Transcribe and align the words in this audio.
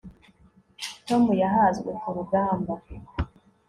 Tom 1.07 1.23
yahazwe 1.41 1.89
kurugamba 2.01 2.73